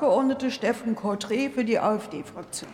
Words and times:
Abgeordnete 0.00 0.50
Steffen 0.50 0.96
Cortré 0.96 1.50
für 1.50 1.62
die 1.62 1.78
AfD-Fraktion. 1.78 2.70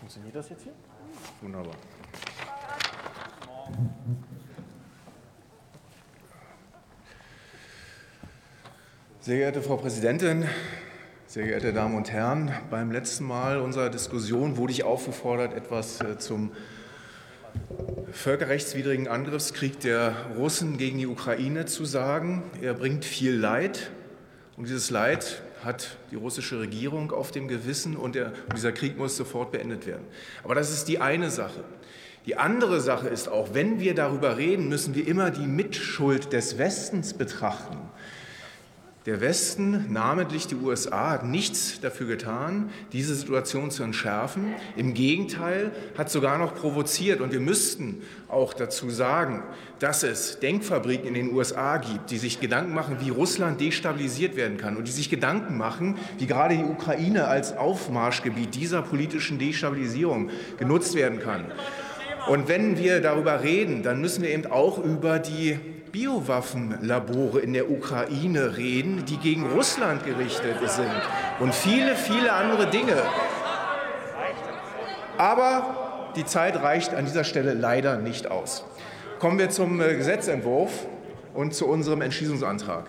Funktioniert 0.00 0.36
das 0.36 0.48
jetzt 0.48 0.62
hier? 0.62 0.72
Wunderbar. 1.42 1.74
Sehr 9.20 9.36
geehrte 9.36 9.60
Frau 9.60 9.76
Präsidentin, 9.76 10.48
sehr 11.28 11.44
geehrte 11.44 11.74
Damen 11.74 11.94
und 11.94 12.10
Herren, 12.10 12.50
beim 12.70 12.90
letzten 12.90 13.26
Mal 13.26 13.60
unserer 13.60 13.90
Diskussion 13.90 14.56
wurde 14.56 14.72
ich 14.72 14.84
aufgefordert, 14.84 15.52
etwas 15.52 16.00
äh, 16.00 16.16
zum 16.16 16.52
völkerrechtswidrigen 18.10 19.08
Angriffskrieg 19.08 19.78
der 19.80 20.14
Russen 20.38 20.78
gegen 20.78 20.96
die 20.96 21.06
Ukraine 21.06 21.66
zu 21.66 21.84
sagen. 21.84 22.44
Er 22.62 22.72
bringt 22.72 23.04
viel 23.04 23.34
Leid 23.34 23.90
und 24.56 24.68
dieses 24.68 24.88
Leid 24.88 25.42
hat 25.62 25.98
die 26.10 26.16
russische 26.16 26.60
Regierung 26.60 27.12
auf 27.12 27.30
dem 27.30 27.46
Gewissen 27.46 27.94
und, 27.94 28.14
der, 28.14 28.28
und 28.28 28.56
dieser 28.56 28.72
Krieg 28.72 28.96
muss 28.96 29.14
sofort 29.14 29.52
beendet 29.52 29.86
werden. 29.86 30.06
Aber 30.44 30.54
das 30.54 30.72
ist 30.72 30.88
die 30.88 30.98
eine 30.98 31.30
Sache. 31.30 31.62
Die 32.24 32.36
andere 32.36 32.80
Sache 32.80 33.08
ist 33.08 33.28
auch, 33.28 33.52
wenn 33.52 33.80
wir 33.80 33.94
darüber 33.94 34.38
reden, 34.38 34.70
müssen 34.70 34.94
wir 34.94 35.06
immer 35.06 35.30
die 35.30 35.46
Mitschuld 35.46 36.32
des 36.32 36.56
Westens 36.56 37.12
betrachten. 37.12 37.76
Der 39.08 39.22
Westen, 39.22 39.90
namentlich 39.90 40.48
die 40.48 40.54
USA, 40.54 41.12
hat 41.12 41.24
nichts 41.24 41.80
dafür 41.80 42.06
getan, 42.06 42.68
diese 42.92 43.14
Situation 43.14 43.70
zu 43.70 43.82
entschärfen. 43.82 44.54
Im 44.76 44.92
Gegenteil, 44.92 45.72
hat 45.96 46.10
sogar 46.10 46.36
noch 46.36 46.54
provoziert. 46.54 47.22
Und 47.22 47.32
wir 47.32 47.40
müssten 47.40 48.02
auch 48.28 48.52
dazu 48.52 48.90
sagen, 48.90 49.42
dass 49.78 50.02
es 50.02 50.40
Denkfabriken 50.40 51.08
in 51.08 51.14
den 51.14 51.34
USA 51.34 51.78
gibt, 51.78 52.10
die 52.10 52.18
sich 52.18 52.38
Gedanken 52.38 52.74
machen, 52.74 52.98
wie 53.00 53.08
Russland 53.08 53.62
destabilisiert 53.62 54.36
werden 54.36 54.58
kann 54.58 54.76
und 54.76 54.86
die 54.86 54.92
sich 54.92 55.08
Gedanken 55.08 55.56
machen, 55.56 55.96
wie 56.18 56.26
gerade 56.26 56.58
die 56.58 56.64
Ukraine 56.64 57.28
als 57.28 57.56
Aufmarschgebiet 57.56 58.54
dieser 58.56 58.82
politischen 58.82 59.38
Destabilisierung 59.38 60.28
genutzt 60.58 60.94
werden 60.94 61.18
kann. 61.18 61.46
Und 62.28 62.46
wenn 62.48 62.76
wir 62.78 63.00
darüber 63.00 63.42
reden, 63.42 63.82
dann 63.82 64.00
müssen 64.00 64.22
wir 64.22 64.30
eben 64.30 64.46
auch 64.46 64.78
über 64.78 65.18
die 65.18 65.58
Biowaffenlabore 65.92 67.40
in 67.40 67.54
der 67.54 67.70
Ukraine 67.70 68.56
reden, 68.56 69.04
die 69.06 69.16
gegen 69.16 69.46
Russland 69.46 70.04
gerichtet 70.04 70.56
sind 70.68 70.90
und 71.40 71.54
viele, 71.54 71.96
viele 71.96 72.32
andere 72.32 72.68
Dinge. 72.68 73.02
Aber 75.16 76.12
die 76.16 76.24
Zeit 76.24 76.62
reicht 76.62 76.94
an 76.94 77.06
dieser 77.06 77.24
Stelle 77.24 77.54
leider 77.54 77.96
nicht 77.96 78.30
aus. 78.30 78.64
Kommen 79.18 79.38
wir 79.38 79.50
zum 79.50 79.80
äh, 79.80 79.94
Gesetzentwurf 79.94 80.86
und 81.34 81.54
zu 81.54 81.66
unserem 81.66 82.02
Entschließungsantrag. 82.02 82.84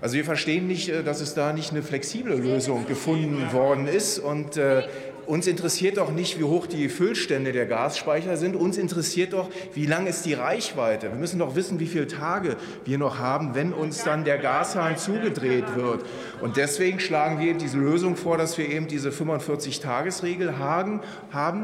Also 0.00 0.16
wir 0.16 0.24
verstehen 0.24 0.66
nicht, 0.66 0.88
äh, 0.88 1.02
dass 1.02 1.20
es 1.20 1.34
da 1.34 1.52
nicht 1.52 1.70
eine 1.70 1.82
flexible 1.82 2.34
Lösung 2.34 2.86
gefunden 2.86 3.52
worden 3.52 3.86
ist. 3.86 4.18
Und 4.18 4.56
äh, 4.56 4.82
uns 5.30 5.46
interessiert 5.46 5.96
doch 5.96 6.10
nicht, 6.10 6.40
wie 6.40 6.44
hoch 6.44 6.66
die 6.66 6.88
Füllstände 6.88 7.52
der 7.52 7.66
Gasspeicher 7.66 8.36
sind. 8.36 8.56
Uns 8.56 8.76
interessiert 8.76 9.32
doch, 9.32 9.48
wie 9.74 9.86
lang 9.86 10.08
ist 10.08 10.26
die 10.26 10.34
Reichweite. 10.34 11.12
Wir 11.12 11.18
müssen 11.18 11.38
doch 11.38 11.54
wissen, 11.54 11.78
wie 11.78 11.86
viele 11.86 12.08
Tage 12.08 12.56
wir 12.84 12.98
noch 12.98 13.20
haben, 13.20 13.54
wenn 13.54 13.72
uns 13.72 14.02
dann 14.02 14.24
der 14.24 14.38
Gashahn 14.38 14.96
zugedreht 14.96 15.76
wird. 15.76 16.04
Und 16.40 16.56
deswegen 16.56 16.98
schlagen 16.98 17.38
wir 17.38 17.46
eben 17.46 17.60
diese 17.60 17.78
Lösung 17.78 18.16
vor, 18.16 18.38
dass 18.38 18.58
wir 18.58 18.68
eben 18.68 18.88
diese 18.88 19.10
45-Tages-Regel 19.10 20.58
haben. 20.58 21.00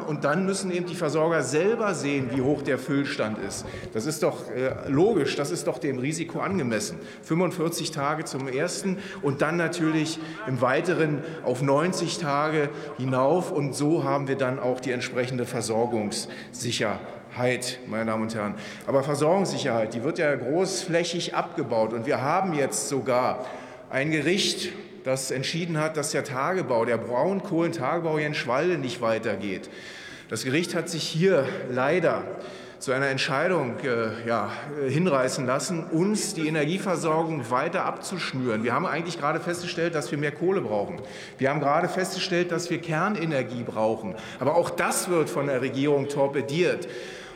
Und 0.00 0.22
dann 0.22 0.47
müssen 0.47 0.70
eben 0.70 0.87
die 0.87 0.94
Versorger 0.94 1.42
selber 1.42 1.92
sehen, 1.94 2.31
wie 2.33 2.42
hoch 2.42 2.62
der 2.62 2.78
Füllstand 2.78 3.39
ist. 3.39 3.67
Das 3.92 4.06
ist 4.06 4.22
doch 4.22 4.48
äh, 4.48 4.89
logisch. 4.89 5.34
Das 5.34 5.50
ist 5.50 5.67
doch 5.67 5.78
dem 5.78 5.98
Risiko 5.98 6.39
angemessen. 6.39 6.98
45 7.22 7.91
Tage 7.91 8.25
zum 8.27 8.47
ersten 8.47 8.98
und 9.22 9.43
dann 9.43 9.56
natürlich 9.56 10.21
im 10.47 10.60
Weiteren 10.60 11.25
auf 11.44 11.62
90 11.62 12.19
Tage 12.19 12.69
hinauf 12.97 13.56
und 13.56 13.75
so 13.75 14.05
haben 14.05 14.28
wir 14.28 14.37
dann 14.37 14.59
auch 14.59 14.81
die 14.81 14.93
entsprechende 14.93 15.47
Versorgungssicherheit, 15.47 17.78
meine 17.87 18.05
Damen 18.05 18.25
und 18.25 18.34
Herren. 18.34 18.55
Aber 18.87 19.03
Versorgungssicherheit, 19.03 19.94
die 19.94 20.05
wird 20.05 20.19
ja 20.19 20.34
großflächig 20.34 21.34
abgebaut 21.34 21.94
und 21.94 22.05
wir 22.06 22.21
haben 22.21 22.53
jetzt 22.53 22.89
sogar 22.89 23.47
ein 23.89 24.11
Gericht, 24.11 24.72
das 25.05 25.31
entschieden 25.31 25.78
hat, 25.78 25.97
dass 25.97 26.11
der 26.11 26.25
Tagebau, 26.25 26.84
der 26.84 26.99
Braunkohlentagebau 26.99 28.19
hier 28.19 28.27
in 28.27 28.34
Schwalde 28.34 28.77
nicht 28.77 29.00
weitergeht. 29.00 29.71
Das 30.28 30.44
Gericht 30.44 30.75
hat 30.75 30.91
sich 30.91 31.05
hier 31.05 31.47
leider 31.71 32.25
zu 32.86 32.92
einer 32.92 33.08
Entscheidung 33.08 33.80
äh, 33.80 34.28
ja, 34.28 34.48
hinreißen 34.88 35.44
lassen, 35.44 35.82
uns 35.91 36.34
die 36.34 36.47
Energieversorgung 36.47 37.50
weiter 37.50 37.84
abzuschnüren. 37.84 38.62
Wir 38.62 38.74
haben 38.74 38.86
eigentlich 38.86 39.19
gerade 39.19 39.41
festgestellt, 39.41 39.97
dass 39.97 40.12
wir 40.12 40.19
mehr 40.19 40.30
Kohle 40.30 40.60
brauchen. 40.60 41.00
Wir 41.36 41.50
haben 41.50 41.58
gerade 41.58 41.88
festgestellt, 41.88 42.52
dass 42.52 42.70
wir 42.70 42.78
Kernenergie 42.78 43.64
brauchen. 43.64 44.14
Aber 44.38 44.54
auch 44.54 44.70
das 44.70 45.10
wird 45.10 45.28
von 45.28 45.48
der 45.48 45.62
Regierung 45.62 46.08
torpediert. 46.08 46.86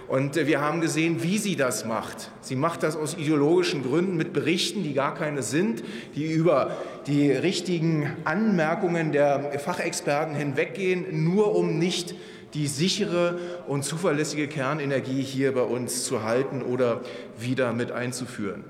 Und 0.06 0.36
äh, 0.36 0.46
wir 0.46 0.60
haben 0.60 0.80
gesehen, 0.80 1.20
wie 1.24 1.38
sie 1.38 1.56
das 1.56 1.84
macht. 1.84 2.30
Sie 2.42 2.54
macht 2.54 2.84
das 2.84 2.94
aus 2.94 3.14
ideologischen 3.14 3.82
Gründen 3.82 4.16
mit 4.16 4.32
Berichten, 4.32 4.84
die 4.84 4.94
gar 4.94 5.16
keine 5.16 5.42
sind, 5.42 5.82
die 6.14 6.30
über 6.30 6.76
die 7.08 7.32
richtigen 7.32 8.08
Anmerkungen 8.22 9.10
der 9.10 9.58
Fachexperten 9.58 10.36
hinweggehen, 10.36 11.24
nur 11.24 11.56
um 11.56 11.76
nicht 11.76 12.14
die 12.54 12.66
sichere 12.66 13.38
und 13.66 13.84
zuverlässige 13.84 14.48
Kernenergie 14.48 15.22
hier 15.22 15.54
bei 15.54 15.62
uns 15.62 16.04
zu 16.04 16.22
halten 16.22 16.62
oder 16.62 17.00
wieder 17.38 17.72
mit 17.72 17.92
einzuführen. 17.92 18.64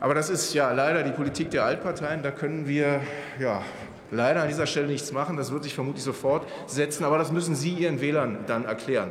Aber 0.00 0.14
das 0.14 0.30
ist 0.30 0.52
ja 0.52 0.72
leider 0.72 1.04
die 1.04 1.12
Politik 1.12 1.50
der 1.50 1.64
Altparteien. 1.64 2.22
Da 2.22 2.32
können 2.32 2.66
wir 2.66 3.00
ja, 3.38 3.62
leider 4.10 4.42
an 4.42 4.48
dieser 4.48 4.66
Stelle 4.66 4.88
nichts 4.88 5.12
machen. 5.12 5.36
Das 5.36 5.52
wird 5.52 5.62
sich 5.62 5.74
vermutlich 5.74 6.02
sofort 6.02 6.44
setzen. 6.66 7.04
Aber 7.04 7.18
das 7.18 7.30
müssen 7.30 7.54
Sie 7.54 7.70
Ihren 7.70 8.00
Wählern 8.00 8.38
dann 8.48 8.64
erklären. 8.64 9.10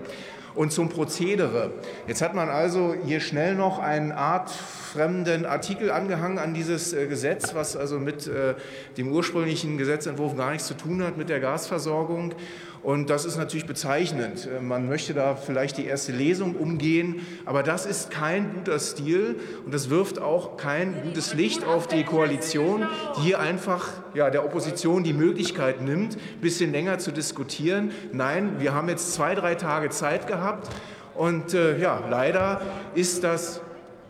Und 0.53 0.71
zum 0.73 0.89
Prozedere. 0.89 1.71
Jetzt 2.07 2.21
hat 2.21 2.35
man 2.35 2.49
also 2.49 2.93
hier 3.05 3.19
schnell 3.19 3.55
noch 3.55 3.79
einen 3.79 4.11
artfremden 4.11 5.45
Artikel 5.45 5.91
angehangen 5.91 6.37
an 6.37 6.53
dieses 6.53 6.93
äh, 6.93 7.07
Gesetz, 7.07 7.55
was 7.55 7.77
also 7.77 7.99
mit 7.99 8.27
äh, 8.27 8.55
dem 8.97 9.11
ursprünglichen 9.11 9.77
Gesetzentwurf 9.77 10.35
gar 10.35 10.51
nichts 10.51 10.67
zu 10.67 10.73
tun 10.73 11.03
hat 11.03 11.17
mit 11.17 11.29
der 11.29 11.39
Gasversorgung. 11.39 12.33
Und 12.83 13.11
das 13.11 13.25
ist 13.25 13.37
natürlich 13.37 13.67
bezeichnend. 13.67 14.47
Äh, 14.47 14.61
man 14.61 14.89
möchte 14.89 15.13
da 15.13 15.35
vielleicht 15.35 15.77
die 15.77 15.85
erste 15.85 16.11
Lesung 16.11 16.55
umgehen, 16.55 17.25
aber 17.45 17.63
das 17.63 17.85
ist 17.85 18.11
kein 18.11 18.53
guter 18.55 18.79
Stil 18.79 19.35
und 19.65 19.73
das 19.73 19.89
wirft 19.89 20.19
auch 20.19 20.57
kein 20.57 21.01
gutes 21.03 21.33
Licht 21.33 21.63
auf 21.63 21.87
die 21.87 22.03
Koalition, 22.03 22.87
die 23.17 23.21
hier 23.21 23.39
einfach 23.39 23.87
ja, 24.13 24.29
der 24.29 24.43
Opposition 24.43 25.03
die 25.03 25.13
Möglichkeit 25.13 25.81
nimmt, 25.81 26.15
ein 26.15 26.41
bisschen 26.41 26.71
länger 26.71 26.97
zu 26.97 27.11
diskutieren. 27.11 27.91
Nein, 28.11 28.55
wir 28.59 28.73
haben 28.73 28.89
jetzt 28.89 29.13
zwei, 29.13 29.35
drei 29.35 29.55
Tage 29.55 29.89
Zeit 29.89 30.27
gehabt 30.27 30.40
und 31.15 31.53
äh, 31.53 31.77
ja, 31.77 32.03
leider 32.09 32.61
ist 32.95 33.23
das 33.23 33.61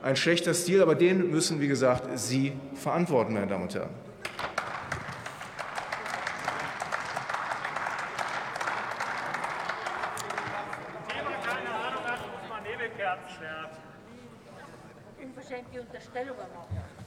ein 0.04 0.16
schlechter 0.16 0.54
Stil, 0.54 0.82
aber 0.82 0.96
den 0.96 1.30
müssen, 1.30 1.60
wie 1.60 1.68
gesagt, 1.68 2.08
Sie 2.18 2.54
verantworten, 2.76 3.34
meine 3.34 3.48
Damen 3.48 3.64
und 3.64 3.76
Herren. 3.76 3.90
Unverschämt 15.22 15.68
die 15.74 15.80
Unterstellungen 15.80 16.38
machen. 16.56 17.01